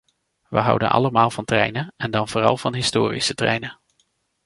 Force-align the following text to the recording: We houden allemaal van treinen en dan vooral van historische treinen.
We 0.49 0.59
houden 0.59 0.89
allemaal 0.89 1.29
van 1.29 1.45
treinen 1.45 1.93
en 1.97 2.11
dan 2.11 2.27
vooral 2.27 2.57
van 2.57 2.73
historische 2.73 3.33
treinen. 3.33 3.79